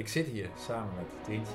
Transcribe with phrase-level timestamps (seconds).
[0.00, 1.54] Ik zit hier samen met Trientje.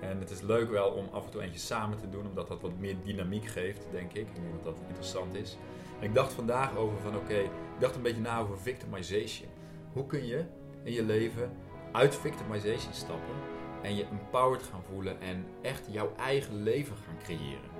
[0.00, 2.60] En het is leuk wel om af en toe eentje samen te doen, omdat dat
[2.60, 4.28] wat meer dynamiek geeft, denk ik.
[4.28, 5.56] Ik denk dat dat interessant is.
[6.00, 9.48] Ik dacht vandaag over van oké, ik dacht een beetje na over victimization.
[9.92, 10.44] Hoe kun je
[10.82, 11.52] in je leven
[11.92, 13.34] uit victimization stappen
[13.82, 17.70] en je empowered gaan voelen en echt jouw eigen leven gaan creëren?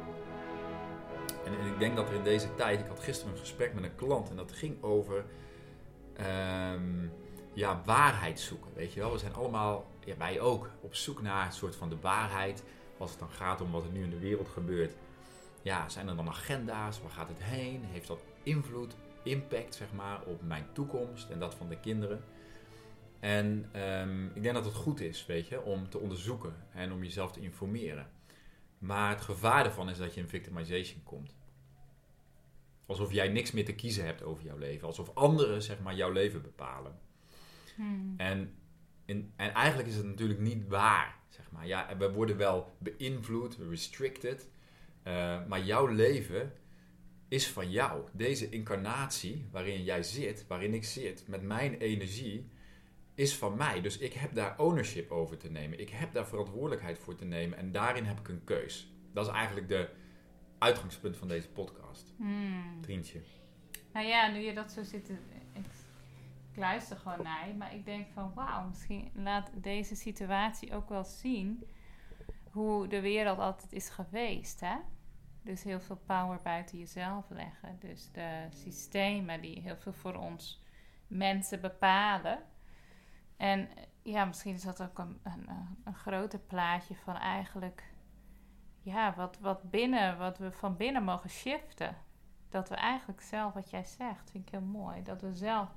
[1.44, 3.84] En, en ik denk dat er in deze tijd, ik had gisteren een gesprek met
[3.84, 5.25] een klant en dat ging over
[6.16, 7.07] ehm,
[7.52, 8.70] ja, waarheid zoeken.
[8.74, 11.88] Weet je wel, we zijn allemaal, ja, wij ook, op zoek naar een soort van
[11.88, 12.64] de waarheid.
[12.98, 14.93] Als het dan gaat om wat er nu in de wereld gebeurt.
[15.62, 17.00] Ja, zijn er dan agenda's?
[17.00, 17.84] Waar gaat het heen?
[17.84, 22.24] Heeft dat invloed, impact, zeg maar, op mijn toekomst en dat van de kinderen?
[23.20, 27.02] En ehm, ik denk dat het goed is, weet je, om te onderzoeken en om
[27.02, 28.10] jezelf te informeren.
[28.79, 31.34] Maar het gevaar ervan is dat je in victimization komt.
[32.86, 34.86] Alsof jij niks meer te kiezen hebt over jouw leven.
[34.86, 36.98] Alsof anderen, zeg maar, jouw leven bepalen.
[37.77, 38.14] Hmm.
[38.17, 38.55] En,
[39.05, 41.20] in, en eigenlijk is het natuurlijk niet waar.
[41.28, 41.66] Zeg maar.
[41.66, 44.50] ja, we worden wel beïnvloed, restricted.
[45.02, 46.52] eh, maar jouw leven
[47.28, 48.08] is van jou.
[48.12, 52.48] Deze incarnatie waarin jij zit, waarin ik zit, met mijn energie,
[53.14, 53.80] is van mij.
[53.80, 55.80] Dus ik heb daar ownership over te nemen.
[55.80, 57.58] Ik heb daar verantwoordelijkheid voor te nemen.
[57.58, 58.92] En daarin heb ik een keus.
[59.12, 59.89] Dat is eigenlijk de
[60.58, 62.14] uitgangspunt van deze podcast.
[62.16, 62.78] Hmm.
[62.80, 63.20] Trientje.
[63.92, 65.11] Nou ja, nu je dat zo zit,
[66.53, 71.05] ik, luister gewoon naar maar ik denk van wauw, misschien laat deze situatie ook wel
[71.05, 71.64] zien
[72.50, 74.77] hoe de wereld altijd is geweest, hè?
[75.42, 77.77] Dus heel veel power buiten jezelf leggen.
[77.80, 80.64] Dus de systemen die heel veel voor ons
[81.06, 82.39] mensen bepalen.
[83.36, 83.69] En
[84.03, 87.92] ja, misschien is dat ook een, een, een- een groter plaatje van eigenlijk,
[88.83, 91.97] ja, wat, wat binnen, wat we van binnen mogen shiften
[92.48, 95.03] dat we eigenlijk zelf, wat jij zegt, vind ik heel mooi.
[95.03, 95.69] Dat we zelf,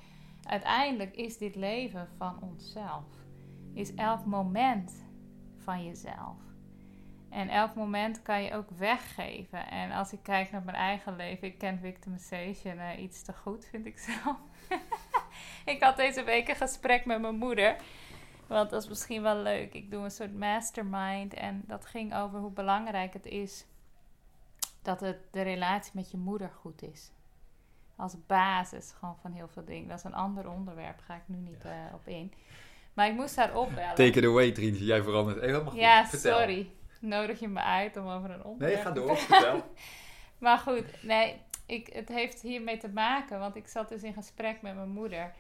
[0.46, 3.04] uiteindelijk is dit leven van onszelf.
[3.74, 5.06] Is elk moment
[5.58, 6.38] van jezelf.
[7.30, 9.70] En elk moment kan je ook weggeven.
[9.70, 13.66] En als ik kijk naar mijn eigen leven, ik ken victimization eh, iets te goed,
[13.66, 14.38] vind ik zelf.
[15.74, 17.76] ik had deze week een gesprek met mijn moeder.
[18.48, 19.74] Want dat is misschien wel leuk.
[19.74, 21.34] Ik doe een soort mastermind.
[21.34, 23.66] En dat ging over hoe belangrijk het is
[24.82, 27.12] dat het, de relatie met je moeder goed is.
[27.96, 29.88] Als basis gewoon van heel veel dingen.
[29.88, 32.34] Dat is een ander onderwerp, ga ik nu niet eh, op in.
[32.94, 33.96] Maar ik moest haar opbellen.
[33.96, 34.86] Take it away, Trientje.
[34.86, 35.80] Jij verandert helemaal goed.
[35.80, 36.38] ja, Vertel.
[36.38, 36.70] sorry.
[37.00, 39.18] Nodig je me uit om over een onderwerp Nee, ga te door.
[39.18, 39.64] Vertel.
[40.38, 43.40] maar goed, nee, ik, het heeft hiermee te maken.
[43.40, 45.34] Want ik zat dus in gesprek met mijn moeder.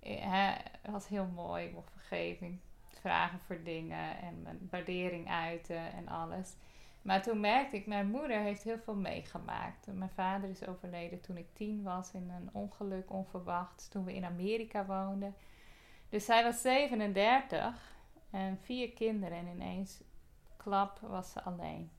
[0.00, 0.52] Eh, hè,
[0.82, 1.64] Het was heel mooi.
[1.64, 2.58] Ik mocht vergeving
[3.00, 4.18] vragen voor dingen.
[4.22, 6.54] En mijn waardering uiten en alles.
[7.02, 9.86] Maar toen merkte ik, mijn moeder heeft heel veel meegemaakt.
[9.86, 13.90] Mijn vader is overleden toen ik tien was in een ongeluk onverwacht.
[13.90, 15.34] Toen we in Amerika woonden.
[16.08, 17.96] Dus zij was 37
[18.30, 19.38] en vier kinderen.
[19.38, 20.02] En ineens
[20.56, 21.90] klap was ze alleen.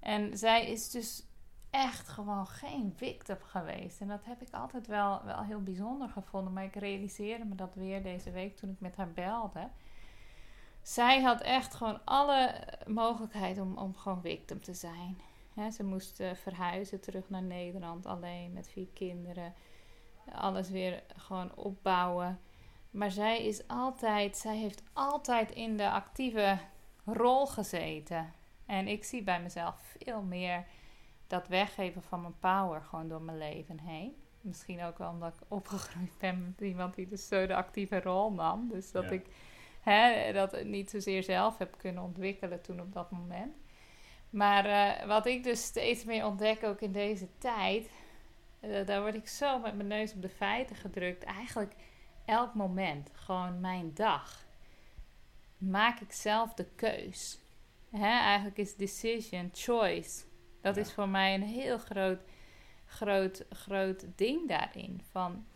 [0.00, 1.26] En zij is dus
[1.70, 4.00] echt gewoon geen victim geweest.
[4.00, 6.52] En dat heb ik altijd wel, wel heel bijzonder gevonden.
[6.52, 9.68] Maar ik realiseerde me dat weer deze week toen ik met haar belde.
[10.88, 12.54] Zij had echt gewoon alle
[12.86, 15.20] mogelijkheid om, om gewoon victim te zijn.
[15.72, 19.54] Ze moest eh, verhuizen terug naar Nederland alleen met vier kinderen.
[20.32, 22.40] Alles weer gewoon opbouwen.
[22.90, 26.58] Maar zij is altijd, zij heeft altijd in de actieve
[27.04, 28.32] rol gezeten.
[28.66, 30.66] En ik zie bij mezelf veel meer
[31.26, 34.14] dat weggeven van mijn power gewoon door mijn leven heen.
[34.40, 38.32] Misschien ook wel omdat ik opgegroeid ben met iemand die dus zo de actieve rol
[38.32, 38.68] nam.
[38.68, 39.10] Dus dat Ja.
[39.10, 39.26] ik
[39.88, 43.56] hè, dat niet zozeer zelf heb kunnen ontwikkelen toen op dat moment.
[44.30, 47.90] Maar eh, wat ik dus steeds meer ontdek ook in deze tijd,
[48.60, 51.24] eh, daar word ik zo met mijn neus op de feiten gedrukt.
[51.24, 51.72] Eigenlijk
[52.24, 54.46] elk moment, gewoon mijn dag,
[55.58, 57.38] maak ik zelf de keus.
[57.90, 60.24] Hè, eigenlijk is decision, choice.
[60.60, 60.80] Dat Ja.
[60.80, 62.18] is voor mij een heel groot,
[62.86, 65.00] groot, groot ding daarin.
[65.10, 65.46] Van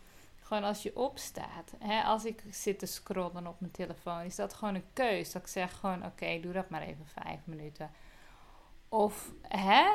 [0.61, 4.75] als je opstaat, hè, als ik zit te scrollen op mijn telefoon, is dat gewoon
[4.75, 5.31] een keus.
[5.31, 7.91] Dat ik zeg gewoon, oké, doe dat maar even vijf minuten.
[8.89, 9.85] Of hè,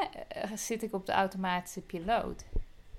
[0.55, 2.44] zit ik op de automatische piloot?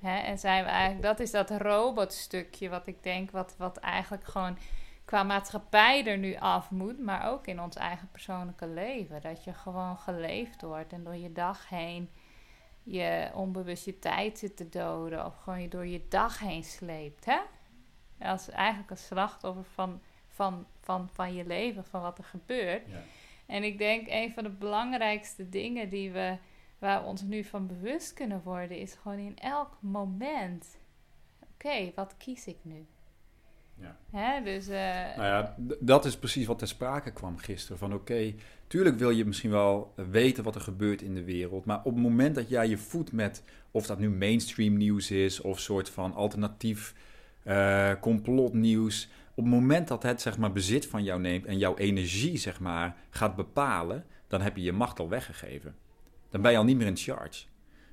[0.01, 4.25] Hè, en zijn we eigenlijk, dat is dat robotstukje wat ik denk, wat, wat eigenlijk
[4.25, 4.57] gewoon
[5.06, 9.22] qua maatschappij er nu af moet, maar ook in ons eigen persoonlijke leven.
[9.22, 12.10] Dat je gewoon geleefd wordt en door je dag heen
[12.83, 17.25] je onbewust je tijd zit te doden of gewoon je door je dag heen sleept.
[17.25, 17.39] Hè?
[18.21, 22.88] Als eigenlijk een slachtoffer van, van, van, van je leven, van wat er gebeurt.
[22.88, 23.04] Ja.
[23.45, 26.38] En ik denk een van de belangrijkste dingen die we,
[26.80, 30.77] waar we ons nu van bewust kunnen worden, is gewoon in elk moment:
[31.39, 32.86] oké, wat kies ik nu?
[33.81, 33.98] Ja.
[34.12, 34.44] Hè?
[34.44, 34.75] Dus, uh,
[35.16, 37.77] nou ja, dat is precies wat ter sprake kwam gisteren.
[37.77, 38.33] Van oké,
[38.68, 41.66] tuurlijk wil je misschien wel weten wat er gebeurt in de wereld.
[41.66, 45.42] Maar op het moment dat jij je voedt met, of dat nu mainstream nieuws is,
[45.42, 46.95] of soort van alternatief
[47.50, 49.10] uh, complotnieuws.
[49.36, 52.60] Op het moment dat het zeg maar, bezit van jou neemt en jouw energie zeg
[52.60, 55.75] maar, gaat bepalen, dan heb je je macht al weggegeven.
[56.30, 57.46] Dan ben je al niet meer in charge.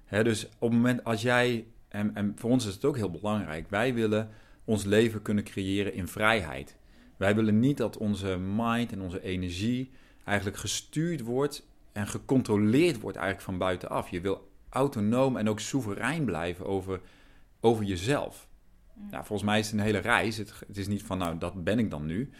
[0.09, 3.71] dus op het moment als jij, en, en voor ons is het ook heel belangrijk,
[3.71, 4.29] wij willen
[4.65, 6.77] ons leven kunnen creëren in vrijheid.
[7.17, 9.91] Wij willen niet dat onze mind en onze energie
[10.25, 14.09] eigenlijk gestuurd wordt en gecontroleerd wordt eigenlijk van buitenaf.
[14.09, 17.01] Je wil autonoom en ook soeverein blijven over,
[17.61, 18.49] over jezelf.
[19.11, 20.37] Ja, volgens mij is het een hele reis.
[20.37, 22.31] Het, het, is niet van, nou, dat ben ik dan nu.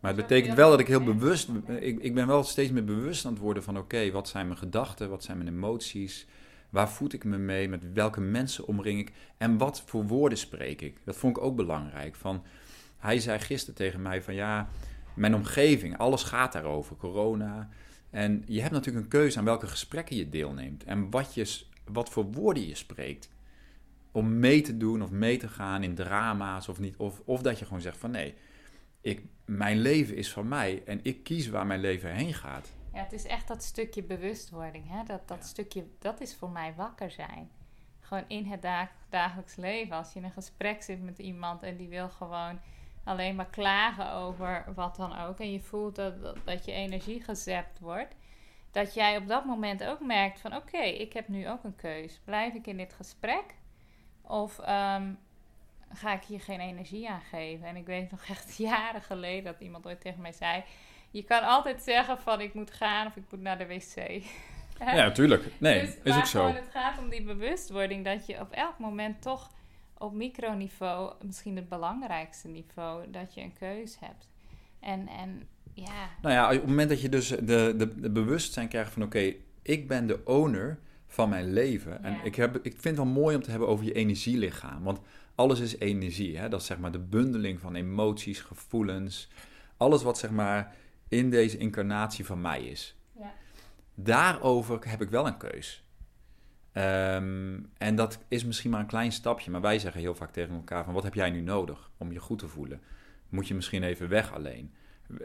[0.00, 1.48] Maar het betekent wel dat ik heel bewust...
[1.80, 3.78] Ik, ik ben wel steeds meer bewust aan het worden van...
[3.78, 5.10] oké, wat zijn mijn gedachten?
[5.10, 6.26] Wat zijn mijn emoties?
[6.70, 7.68] Waar voed ik me mee?
[7.68, 9.12] Met welke mensen omring ik?
[9.36, 10.96] En wat voor woorden spreek ik?
[11.04, 12.14] Dat vond ik ook belangrijk.
[12.14, 12.42] Van,
[12.98, 14.34] hij zei gisteren tegen mij van...
[14.34, 14.68] ja,
[15.14, 16.96] mijn omgeving, alles gaat daarover.
[16.96, 17.68] Corona.
[18.10, 20.84] En je hebt natuurlijk een keuze aan welke gesprekken je deelneemt.
[20.84, 23.28] En wat, je, wat voor woorden je spreekt
[24.16, 26.96] om mee te doen of mee te gaan in drama's of niet.
[26.96, 28.34] Of, of dat je gewoon zegt van nee,
[29.00, 32.72] ik, mijn leven is van mij en ik kies waar mijn leven heen gaat.
[32.92, 34.88] Ja, het is echt dat stukje bewustwording.
[34.88, 35.02] Hè?
[35.04, 37.50] Dat, dat stukje, dat is voor mij wakker zijn.
[38.00, 38.66] Gewoon in het
[39.08, 39.96] dagelijks leven.
[39.96, 42.60] Als je in een gesprek zit met iemand en die wil gewoon
[43.04, 45.40] alleen maar klagen over wat dan ook.
[45.40, 48.14] En je voelt dat, dat, dat je energie gezept wordt.
[48.70, 52.20] Dat jij op dat moment ook merkt van oké, ik heb nu ook een keus.
[52.24, 53.44] Blijf ik in dit gesprek?
[54.26, 55.12] Of ehm,
[55.92, 57.66] ga ik hier geen energie aan geven?
[57.66, 60.64] En ik weet nog echt jaren geleden dat iemand ooit tegen mij zei:
[61.10, 63.94] Je kan altijd zeggen van ik moet gaan of ik moet naar de wc.
[64.78, 65.44] ja, natuurlijk.
[65.58, 66.46] Nee, dus, is ook zo.
[66.46, 69.50] Het gaat om die bewustwording dat je op elk moment toch
[69.98, 74.28] op microniveau, misschien het belangrijkste niveau, dat je een keus hebt.
[74.80, 76.08] En, en ja.
[76.22, 79.34] Nou ja, op het moment dat je dus de, de, de bewustzijn krijgt van oké,
[79.62, 80.78] ik ben de owner
[81.16, 82.04] van mijn leven.
[82.04, 84.82] En ik, heb, ik vind het wel mooi om te hebben over je energielichaam.
[84.82, 85.00] Want
[85.34, 86.38] alles is energie.
[86.38, 86.48] Hè?
[86.48, 89.28] Dat is zeg maar de bundeling van emoties, gevoelens.
[89.76, 90.74] Alles wat zeg maar
[91.08, 92.96] in deze incarnatie van mij is.
[93.18, 93.32] Ja.
[93.94, 95.84] Daarover heb ik wel een keus.
[96.72, 99.50] Ehm, en dat is misschien maar een klein stapje.
[99.50, 100.94] Maar wij zeggen heel vaak tegen elkaar van...
[100.94, 102.80] wat heb jij nu nodig om je goed te voelen?
[103.28, 104.74] Moet je misschien even weg alleen?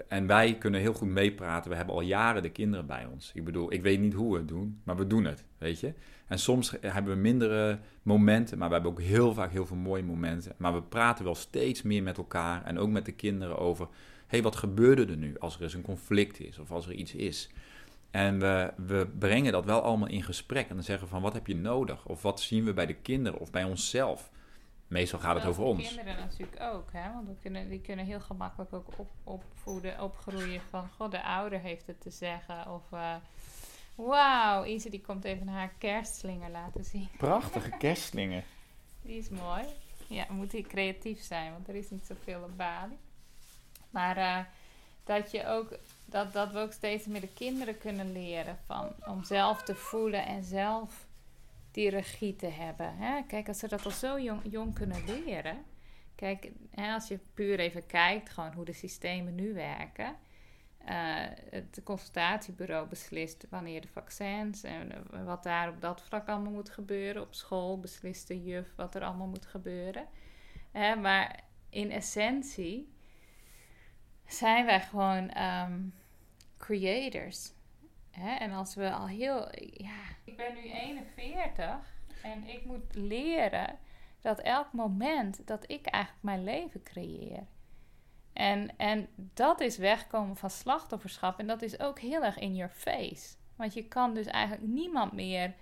[0.07, 1.69] En wij kunnen heel goed meepraten.
[1.69, 3.31] We hebben al jaren de kinderen bij ons.
[3.33, 5.93] Ik bedoel, ik weet niet hoe we het doen, maar we doen het, weet je.
[6.27, 10.03] En soms hebben we mindere momenten, maar we hebben ook heel vaak heel veel mooie
[10.03, 10.53] momenten.
[10.57, 13.85] Maar we praten wel steeds meer met elkaar en ook met de kinderen over...
[13.85, 13.91] hé,
[14.27, 17.15] hey, wat gebeurde er nu als er eens een conflict is of als er iets
[17.15, 17.49] is?
[18.11, 21.47] En we, we brengen dat wel allemaal in gesprek en dan zeggen van wat heb
[21.47, 22.05] je nodig?
[22.05, 24.31] Of wat zien we bij de kinderen of bij onszelf?
[24.91, 25.87] Meestal gaat het over ons.
[25.87, 27.13] kinderen natuurlijk ook, hè?
[27.13, 30.89] want die kunnen, die kunnen heel gemakkelijk ook op, opvoeden, opgroeien van...
[30.97, 32.71] God, de ouder heeft het te zeggen.
[32.71, 33.15] Of uh,
[33.95, 37.09] wauw, Ise die komt even haar kerstslinger laten zien.
[37.17, 38.43] Prachtige kerstslingen.
[39.01, 39.63] die is mooi.
[40.07, 42.97] Ja, moet hij creatief zijn, want er is niet zoveel op Bali.
[43.89, 44.39] Maar uh,
[45.03, 49.23] dat, je ook, dat, dat we ook steeds meer de kinderen kunnen leren van, om
[49.23, 51.05] zelf te voelen en zelf
[51.71, 52.95] die regie te hebben.
[52.97, 53.21] Hè?
[53.27, 55.65] Kijk, als ze dat al zo jong, jong kunnen leren.
[56.15, 60.15] Kijk, hè, als je puur even kijkt, gewoon hoe de systemen nu werken.
[60.89, 66.51] Uh, het consultatiebureau beslist wanneer de vaccins en eh, wat daar op dat vlak allemaal
[66.51, 67.21] moet gebeuren.
[67.21, 70.07] Op school beslist de juf wat er allemaal moet gebeuren.
[71.01, 72.93] Maar in essentie
[74.25, 75.93] zijn wij gewoon um,
[76.57, 77.53] creators.
[78.11, 78.35] Hè?
[78.35, 79.47] En als we al heel.
[79.59, 81.79] Ja, ik ben nu 41
[82.23, 83.79] en ik moet leren
[84.21, 87.45] dat elk moment dat ik eigenlijk mijn leven creëer.
[88.33, 91.39] En, en dat is wegkomen van slachtofferschap.
[91.39, 93.35] En dat is ook heel erg in your face.
[93.55, 95.53] Want je kan dus eigenlijk niemand meer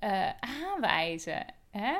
[0.00, 1.46] uh, aanwijzen.
[1.70, 1.96] Hè?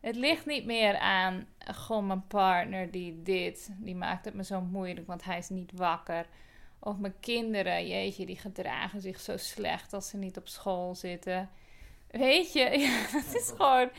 [0.00, 4.60] Het ligt niet meer aan, goh, mijn partner die dit, die maakt het me zo
[4.60, 6.26] moeilijk, want hij is niet wakker.
[6.78, 11.50] Of mijn kinderen, jeetje, die gedragen zich zo slecht als ze niet op school zitten.
[12.10, 12.64] Weet je,
[13.12, 13.90] dat is gewoon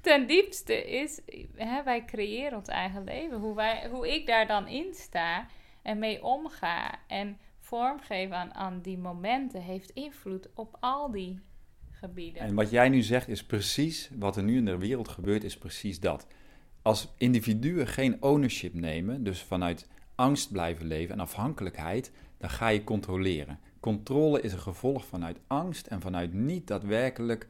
[0.00, 1.20] ten diepste is,
[1.54, 3.38] hè, wij creëren ons eigen leven.
[3.38, 5.46] Hoe, wij, hoe ik daar dan in sta
[5.82, 11.40] en mee omga en vormgeven aan, aan die momenten heeft invloed op al die
[11.90, 12.42] gebieden.
[12.42, 15.58] En wat jij nu zegt is precies, wat er nu in de wereld gebeurt, is
[15.58, 16.26] precies dat.
[16.82, 22.84] Als individuen geen ownership nemen, dus vanuit angst blijven leven en afhankelijkheid, dan ga je
[22.84, 23.58] controleren.
[23.80, 27.48] Controle is een gevolg vanuit angst en vanuit niet daadwerkelijk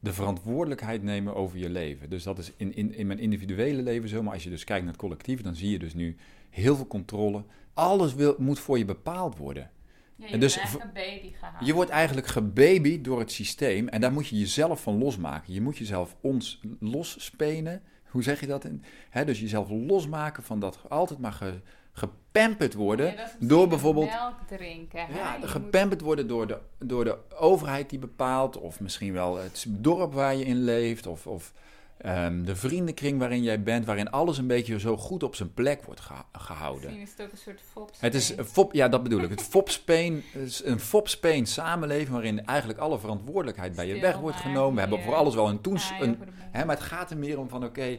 [0.00, 2.10] de verantwoordelijkheid nemen over je leven.
[2.10, 4.22] Dus dat is in, in, in mijn individuele leven zo.
[4.22, 6.16] Maar als je dus kijkt naar het collectief, dan zie je dus nu
[6.50, 7.44] heel veel controle.
[7.74, 9.70] Alles wil, moet voor je bepaald worden.
[10.16, 11.66] Ja, je En dus wordt eigenlijk een baby gehaald.
[11.66, 15.52] Je wordt eigenlijk gebabyed door het systeem en daar moet je jezelf van losmaken.
[15.52, 17.82] Je moet jezelf ons losspenen.
[18.04, 18.64] Hoe zeg je dat?
[18.64, 18.84] In?
[19.10, 21.60] Hè, dus jezelf losmaken van dat altijd maar ge,
[21.92, 23.06] gepamperd worden.
[23.14, 25.06] Ja, door bijvoorbeeld Melk drinken.
[25.06, 25.18] hè?
[25.18, 29.64] ja, moet- gepamperd worden door de, door de overheid die bepaalt, of misschien wel het
[29.68, 31.52] dorp waar je in leeft, of, of
[31.96, 35.82] ehm, de vriendenkring waarin jij bent, waarin alles een beetje zo goed op zijn plek
[35.82, 36.80] wordt geha- gehouden.
[36.82, 38.00] Misschien is het ook een soort fops.
[38.00, 39.30] Het is een fop, ja, dat bedoel ik.
[39.30, 44.74] Het fopspeen is een fopspeen samenleving waarin eigenlijk alle verantwoordelijkheid bij je weg wordt genomen.
[44.74, 45.92] We hebben voor alles wel een toens.
[46.00, 46.18] Een,
[46.50, 47.98] hè, maar het gaat er meer om van oké,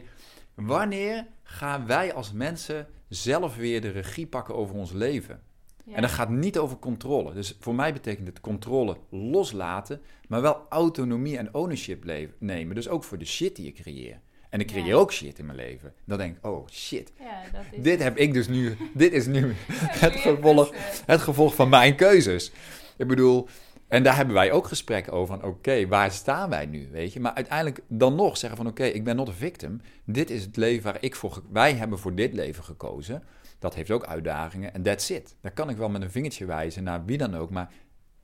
[0.54, 5.40] wanneer gaan wij als mensen zelf weer de regie pakken over ons leven?
[5.84, 5.94] Ja.
[5.94, 7.32] En dat gaat niet over controle.
[7.32, 12.74] Dus voor mij betekent het controle loslaten, maar wel autonomie en ownership leven, nemen.
[12.74, 14.20] Dus ook voor de shit die ik creëer.
[14.48, 14.94] En ik creëer Ja.
[14.94, 15.94] ook shit in mijn leven.
[16.04, 19.26] Dan denk ik, oh shit, Ja, dat is dit heb ik dus nu, dit is
[19.26, 19.52] nu
[20.04, 20.70] het gevolg,
[21.06, 22.52] het gevolg van mijn keuzes.
[22.96, 23.48] Ik bedoel,
[23.92, 27.20] en daar hebben wij ook gesprekken over van, oké, waar staan wij nu, weet je?
[27.20, 29.80] Maar uiteindelijk dan nog zeggen van, oké, ik ben not a victim.
[30.04, 33.22] Dit is het leven waar ik voor, wij hebben voor dit leven gekozen.
[33.58, 35.36] Dat heeft ook uitdagingen en that's it.
[35.40, 37.72] Daar kan ik wel met een vingertje wijzen naar wie dan ook, maar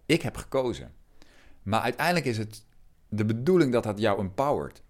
[0.07, 0.93] ik heb gekozen.
[1.63, 2.65] Maar uiteindelijk is het
[3.09, 4.83] de bedoeling dat dat jou empowert.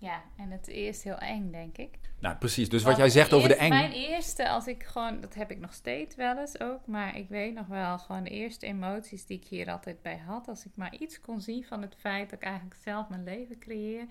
[0.00, 1.98] Ja, en het is eerst heel eng, denk ik.
[2.18, 2.68] Nou, precies.
[2.68, 3.68] Dus wat jij zegt over de eng...
[3.68, 7.28] Mijn eerste, als ik gewoon, dat heb ik nog steeds wel eens ook, maar ik
[7.28, 10.48] weet nog wel gewoon de eerste emoties die ik hier altijd bij had.
[10.48, 13.58] Als ik maar iets kon zien van het feit dat ik eigenlijk zelf mijn leven
[13.58, 14.06] creëer.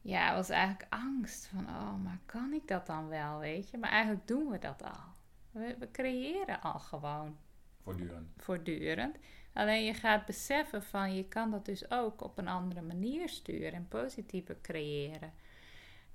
[0.00, 3.78] Ja, was eigenlijk angst van, oh, maar kan ik dat dan wel, weet je?
[3.78, 5.12] Maar eigenlijk doen we dat al.
[5.50, 7.36] We, we creëren al gewoon
[7.82, 8.28] Voortdurend.
[8.36, 9.16] voortdurend.
[9.54, 13.72] Alleen je gaat beseffen van je kan dat dus ook op een andere manier sturen
[13.72, 15.32] en positiever creëren.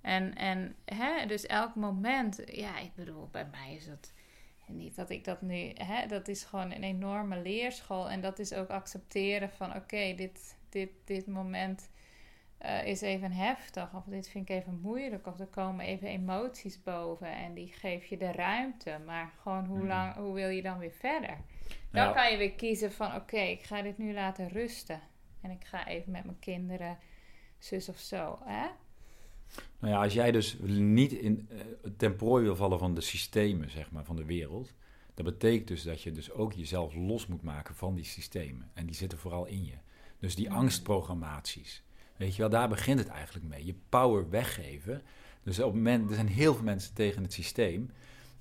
[0.01, 4.13] En, en hè, dus elk moment, ja, ik bedoel, bij mij is het
[4.67, 8.09] niet dat ik dat nu, hè, dat is gewoon een enorme leerschool.
[8.09, 11.89] En dat is ook accepteren van, oké, dit, dit, dit moment
[12.59, 16.83] eh, is even heftig, of dit vind ik even moeilijk, of er komen even emoties
[16.83, 18.99] boven en die geef je de ruimte.
[19.05, 19.87] Maar gewoon, hoe, Mhm.
[19.87, 21.37] lang, hoe wil je dan weer verder?
[21.91, 25.01] Dan kan je weer kiezen van, oké, ik ga dit nu laten rusten.
[25.41, 26.97] En ik ga even met mijn kinderen,
[27.57, 28.67] zus of zo, hè?
[29.79, 31.59] Nou ja, als jij dus niet in, eh,
[31.97, 34.73] ten prooi wil vallen van de systemen, zeg maar, van de wereld,
[35.13, 38.71] dat betekent dus dat je dus ook jezelf los moet maken van die systemen.
[38.73, 39.77] En die zitten vooral in je.
[40.19, 40.55] Dus die Mm.
[40.55, 41.83] angstprogrammaties.
[42.19, 43.65] Weet je wel, daar begint het eigenlijk mee.
[43.65, 45.01] Je power weggeven.
[45.43, 47.91] Dus op het moment, er zijn heel veel mensen tegen het systeem.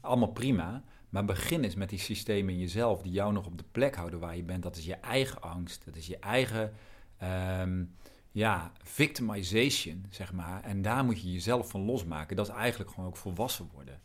[0.00, 0.82] Allemaal prima.
[1.08, 4.18] Maar begin eens met die systemen in jezelf die jou nog op de plek houden
[4.18, 4.62] waar je bent.
[4.62, 5.84] Dat is je eigen angst.
[5.84, 6.72] Dat is je eigen
[7.18, 7.84] ehm,
[8.32, 10.62] ja, victimization, zeg maar.
[10.62, 12.36] En daar moet je jezelf van losmaken.
[12.36, 14.00] Dat is eigenlijk gewoon ook volwassen worden.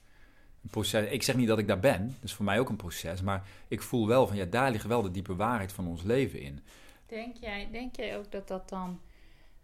[0.64, 1.10] Een proces.
[1.10, 2.08] Ik zeg niet dat ik daar ben.
[2.08, 3.22] Dat is voor mij ook een proces.
[3.22, 6.42] Maar ik voel wel van ja, daar ligt wel de diepe waarheid van ons leven
[6.42, 6.60] in.
[7.06, 9.00] Denk jij, denk jij ook dat dat dan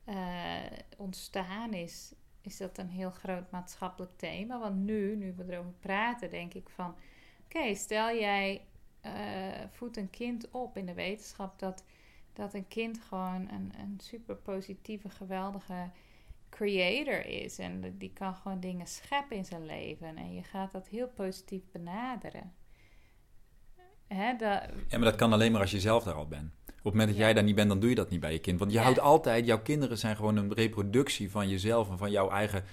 [0.09, 2.13] eh, ontstaan is?
[2.41, 4.59] Is dat een heel groot maatschappelijk thema?
[4.59, 6.95] Want nu, nu we erover praten, denk ik van...
[7.43, 8.65] Oké, stel jij
[9.01, 9.11] eh,
[9.71, 11.59] voedt een kind op in de wetenschap...
[11.59, 11.83] dat,
[12.33, 15.89] dat een kind gewoon een, een super positieve, geweldige
[16.49, 17.59] creator is.
[17.59, 20.17] En die kan gewoon dingen scheppen in zijn leven.
[20.17, 22.53] En je gaat dat heel positief benaderen.
[24.37, 24.39] Dat,
[24.87, 26.58] Ja, maar dat kan alleen maar als je zelf daar al bent.
[26.79, 28.39] Op het moment dat jij daar niet bent, dan doe je dat niet bij je
[28.39, 28.59] kind.
[28.59, 32.29] Want je houdt altijd, jouw kinderen zijn gewoon een reproductie van jezelf en van jouw
[32.29, 32.63] eigen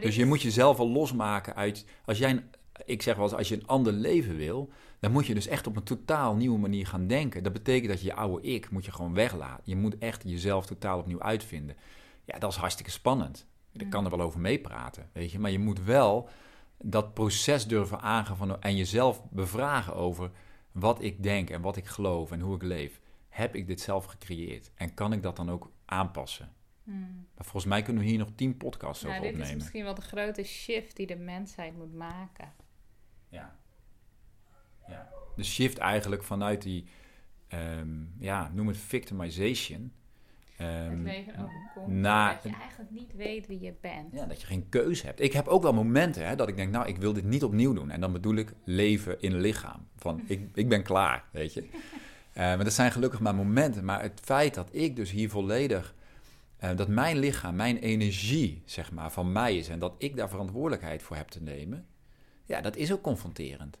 [0.00, 1.84] Dus je is- moet jezelf al losmaken uit.
[2.04, 2.44] Als jij, een-
[2.84, 5.66] ik zeg wel eens, als je een ander leven wil, dan moet je dus echt
[5.66, 7.42] op een totaal nieuwe manier gaan denken.
[7.42, 9.62] Dat betekent dat je je oude ik moet je gewoon weglaten.
[9.64, 11.76] Je moet echt jezelf totaal opnieuw uitvinden.
[12.24, 13.46] Ja, dat is hartstikke spannend.
[13.72, 15.38] Ik kan er wel over meepraten, weet je.
[15.38, 16.28] Maar je moet wel
[16.82, 20.30] dat proces durven aangaan van, en jezelf bevragen over
[20.72, 23.00] wat ik denk en wat ik geloof en hoe ik leef.
[23.30, 24.70] Heb ik dit zelf gecreëerd?
[24.74, 26.52] En kan ik dat dan ook aanpassen?
[26.84, 27.26] Hmm.
[27.36, 29.62] Maar volgens mij kunnen we hier nog tien podcasts Nou, over dit is opnemen.
[29.62, 32.52] misschien wel de grote shift die de mensheid moet maken.
[33.28, 33.56] Ja.
[34.88, 35.08] ja.
[35.36, 36.84] De shift eigenlijk vanuit die,
[37.48, 39.92] ehm, ja, noem het victimization.
[40.60, 41.86] overkomt.
[41.86, 44.12] na- dat je eigenlijk niet weet wie je bent.
[44.12, 45.20] ja, dat je geen keuze hebt.
[45.20, 47.72] Ik heb ook wel momenten hè, dat ik denk, nou, ik wil dit niet opnieuw
[47.72, 47.90] doen.
[47.90, 49.88] En dan bedoel ik leven in een lichaam.
[49.96, 51.68] Van, ik, ik ben klaar, weet je.
[52.32, 53.84] Eh, maar dat zijn gelukkig maar momenten.
[53.84, 55.94] Maar het feit dat ik dus hier volledig...
[56.56, 59.68] eh, dat mijn lichaam, mijn energie, zeg maar, van mij is...
[59.68, 61.86] en dat ik daar verantwoordelijkheid voor heb te nemen...
[62.44, 63.78] ja, dat is ook confronterend.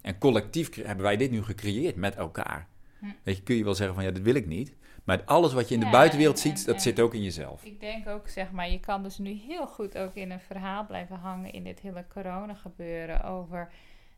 [0.00, 2.68] En collectief hebben wij dit nu gecreëerd met elkaar.
[2.98, 3.06] Hm.
[3.22, 4.74] Weet je, kun je wel zeggen van, ja, dat wil ik niet.
[5.04, 7.14] Maar alles wat je in de Ja, buitenwereld en- ziet, en- dat en- zit ook
[7.14, 7.64] in jezelf.
[7.64, 10.86] Ik denk ook, zeg maar, je kan dus nu heel goed ook in een verhaal
[10.86, 13.72] blijven hangen in dit hele corona gebeuren over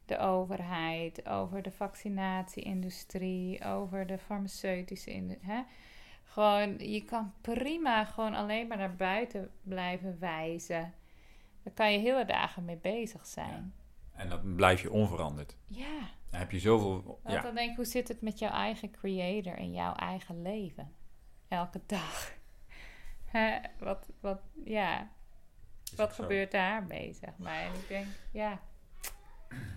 [0.07, 5.51] de overheid, over de vaccinatieindustrie, over de farmaceutische industrie.
[5.51, 5.63] Hè?
[6.25, 10.95] Gewoon, je kan prima gewoon alleen maar naar buiten blijven wijzen.
[11.63, 13.75] Daar kan je hele dagen mee bezig zijn.
[14.13, 15.57] En dan blijf je onveranderd.
[15.67, 17.21] Ja, Dan heb je zoveel...
[17.23, 20.43] want Ja, dan denk ik, hoe zit het met jouw eigen creator in jouw eigen
[20.43, 20.93] leven?
[21.49, 22.35] Elke dag.
[23.37, 25.11] Hè, wat, wat, ja,
[25.97, 27.61] wat gebeurt daarmee, zeg maar.
[27.61, 28.61] En ik denk, ja,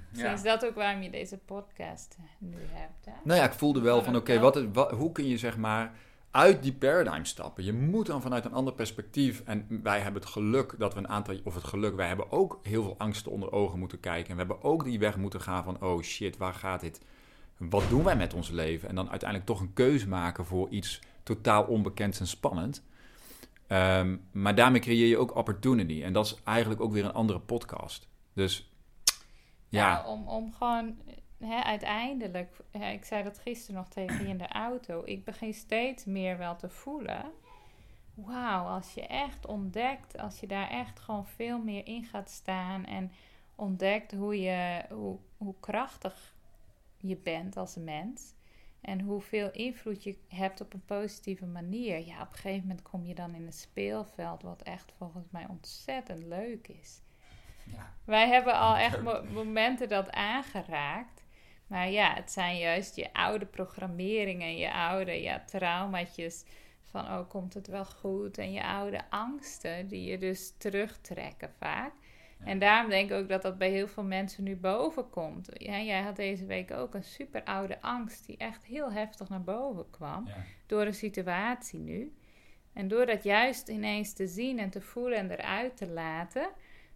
[0.10, 3.06] misschien is dat ook waarom je deze podcast nu hebt.
[3.06, 3.12] Hè?
[3.24, 4.56] Nou ja, ik voelde wel van, oké, wat,
[4.92, 5.92] hoe kun je zeg maar
[6.32, 7.64] uit die paradigm stappen?
[7.64, 9.42] Je moet dan vanuit een ander perspectief.
[9.46, 12.60] En wij hebben het geluk dat we een aantal, of het geluk, wij hebben ook
[12.64, 14.30] heel veel angsten onder ogen moeten kijken.
[14.30, 17.02] En we hebben ook die weg moeten gaan van, oh shit, waar gaat dit?
[17.58, 18.90] Wat doen wij met ons leven?
[18.90, 22.84] En dan uiteindelijk toch een keuze maken voor iets totaal onbekends en spannend.
[23.68, 26.04] Ehm, maar daarmee creëer je ook opportunity.
[26.04, 28.08] En dat is eigenlijk ook weer een andere podcast.
[28.34, 28.72] Dus
[29.70, 30.98] ja, om, gewoon,
[31.64, 36.38] uiteindelijk, ik zei dat gisteren nog tegen je in de auto, ik begin steeds meer
[36.38, 37.32] wel te voelen.
[38.14, 42.86] Wauw, als je echt ontdekt, als je daar echt gewoon veel meer in gaat staan
[42.86, 43.12] en
[43.56, 46.36] ontdekt hoe, je, hoe, hoe krachtig
[46.98, 48.34] je bent als mens
[48.82, 52.06] en hoeveel invloed je hebt op een positieve manier.
[52.06, 55.46] Ja, op een gegeven moment kom je dan in een speelveld wat echt volgens mij
[55.50, 57.02] ontzettend leuk is.
[57.74, 57.94] Ja.
[58.06, 61.24] Wij hebben al echt mo- momenten dat aangeraakt.
[61.68, 66.44] Maar ja, het zijn juist je oude programmeringen, je oude ja, traumaatjes.
[66.84, 68.38] Van, oh, komt het wel goed?
[68.38, 71.92] En je oude angsten, die je dus terugtrekken vaak.
[72.44, 75.50] En daarom denk ik ook dat dat bij heel veel mensen nu boven komt.
[75.54, 79.44] Ja, jij had deze week ook een super oude angst die echt heel heftig naar
[79.44, 80.28] boven kwam.
[80.28, 80.36] Ja.
[80.66, 82.14] Door een situatie nu.
[82.74, 86.50] En door dat juist ineens te zien en te voelen en eruit te laten,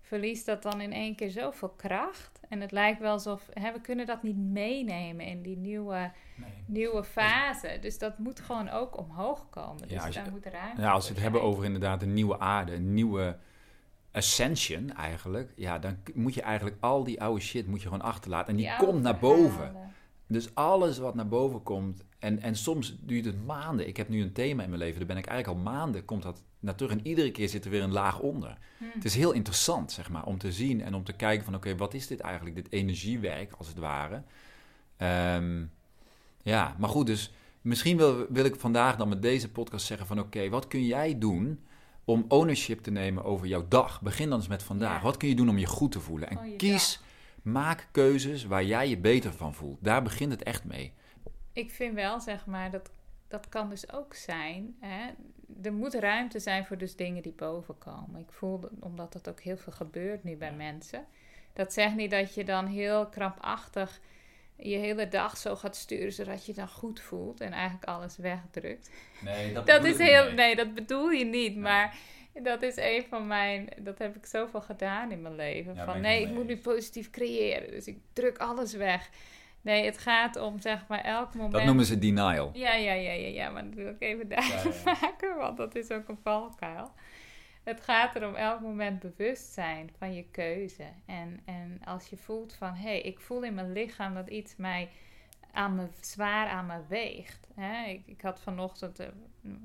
[0.06, 2.40] verliest dat dan in één keer zoveel kracht.
[2.50, 6.50] En het lijkt wel alsof hè, we kunnen dat niet meenemen in die nieuwe, Nee.
[6.66, 7.78] nieuwe fase.
[7.82, 9.80] Dus dat moet gewoon ook omhoog komen.
[9.82, 12.14] Ja, Dus als je- daar moet ruimte Ja, als we het hebben over inderdaad een
[12.14, 13.38] nieuwe aarde, een nieuwe
[14.12, 18.48] ascension eigenlijk, ja, dan moet je eigenlijk al die oude shit moet je gewoon achterlaten.
[18.50, 19.76] En die, komt naar boven.
[20.34, 23.88] Dus alles wat naar boven komt, en, en soms duurt het maanden.
[23.88, 26.24] Ik heb nu een thema in mijn leven, daar ben ik eigenlijk al maanden, komt
[26.24, 26.92] dat naar terug.
[26.92, 28.58] En iedere keer zit er weer een laag onder.
[28.78, 28.84] Hm.
[28.94, 31.76] Het is heel interessant, zeg maar, om te zien en om te kijken van, oké,
[31.76, 34.24] wat is dit eigenlijk, dit energiewerk, als het ware.
[34.98, 35.64] Ehm,
[36.44, 40.20] ja, maar goed, dus misschien wil, wil ik vandaag dan met deze podcast zeggen van,
[40.20, 41.60] oké, wat kun jij doen
[42.06, 44.02] om ownership te nemen over jouw dag?
[44.02, 44.98] Begin dan eens met vandaag.
[44.98, 45.04] Ja.
[45.04, 46.30] Wat kun je doen om je goed te voelen?
[46.30, 47.00] En Oh, kies,
[47.44, 49.78] maak keuzes waar jij je beter van voelt.
[49.82, 50.94] Daar begint het echt mee.
[51.54, 52.90] Ik vind wel, zeg maar, dat,
[53.28, 54.76] dat kan dus ook zijn.
[54.80, 55.10] Hè?
[55.64, 58.20] Er moet ruimte zijn voor dus dingen die boven komen.
[58.22, 61.06] Ik voel, dat- omdat dat ook heel veel gebeurt nu bij mensen.
[61.54, 64.00] Dat zegt niet dat je dan heel krampachtig
[64.56, 68.18] je hele dag zo gaat sturen, zodat je je dan goed voelt en eigenlijk alles
[68.18, 68.90] wegdrukt.
[69.24, 71.96] Nee, Dat is heel, nee, dat bedoel je niet, maar
[72.42, 75.76] dat is een van mijn, dat heb ik zoveel gedaan in mijn leven.
[75.76, 79.10] Ja, van nee, ik moet nu positief creëren, dus ik druk alles weg.
[79.62, 81.54] Nee, het gaat om zeg maar elk moment.
[81.54, 82.52] Dat noemen ze denial.
[82.54, 84.64] Ja, ja, ja, ja, ja, maar dat wil ik even Ja, ja.
[85.02, 86.92] maken, want dat is ook een valkuil.
[87.64, 90.86] Het gaat er om elk moment bewust zijn van je keuze.
[91.06, 94.56] En, en als je voelt van, hé, hey, ik voel in mijn lichaam dat iets
[94.56, 94.90] mij
[95.54, 97.48] aan me, zwaar aan me weegt.
[97.56, 97.86] Hè?
[97.86, 99.08] Ik, ik had vanochtend eh,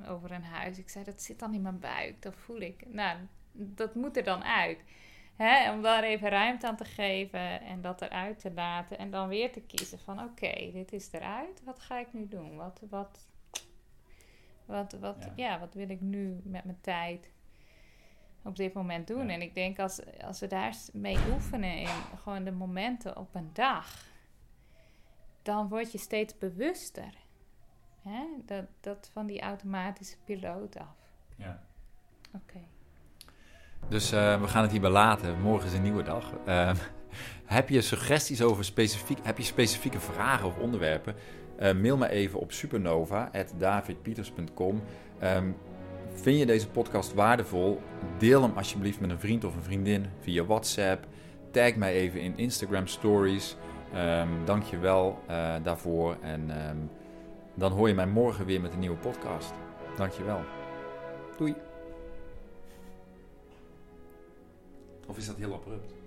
[0.09, 2.85] over een huis, ik zei, dat zit dan in mijn buik, dat voel ik.
[2.87, 3.18] Nou,
[3.53, 4.85] dat moet er dan uit.
[5.37, 5.72] Hè?
[5.72, 8.98] Om daar even ruimte aan te geven en dat eruit te laten.
[8.98, 12.57] En dan weer te kiezen van, oké, dit is eruit, wat ga ik nu doen?
[12.57, 13.29] Wat, wat,
[14.64, 15.33] wat, wat, Ja.
[15.37, 15.59] ja.
[15.59, 17.31] wat wil ik nu met mijn tijd
[18.42, 19.27] op dit moment doen?
[19.27, 19.33] Ja.
[19.33, 23.51] En ik denk als, als we daar mee oefenen in gewoon de momenten op een
[23.53, 24.07] dag,
[25.49, 27.15] dan word je steeds bewuster.
[28.03, 28.25] Hè?
[28.47, 30.97] Dat, dat van die automatische piloot af.
[31.37, 31.63] Ja.
[32.35, 32.61] Oké.
[33.89, 35.41] Dus eh, we gaan het hierbij laten.
[35.41, 36.33] Morgen is een nieuwe dag.
[36.45, 36.75] Eh,
[37.57, 41.15] heb je suggesties over specifiek, heb je specifieke vragen of onderwerpen?
[41.59, 44.83] Eh, mail me even op supernova.davidpieters.com.
[45.19, 45.51] Ehm,
[46.13, 47.81] vind je deze podcast waardevol?
[48.19, 51.07] Deel hem alsjeblieft met een vriend of een vriendin via WhatsApp.
[51.51, 53.57] Tag mij even in Instagram stories.
[53.92, 56.16] Ehm Dank je wel eh, daarvoor.
[56.20, 56.77] En ehm,
[57.55, 59.53] dan hoor je mij morgen weer met een nieuwe podcast.
[59.96, 60.40] Dank je wel.
[61.37, 61.55] Doei.
[65.07, 65.98] Of is dat heel abrupt?